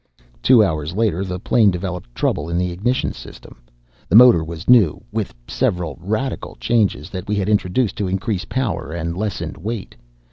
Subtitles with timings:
[0.41, 3.61] Two hours later the plane developed trouble in the ignition system.
[4.09, 8.91] The motor was new, with several radical changes that we had introduced to increase power
[8.91, 9.95] and lessen weight.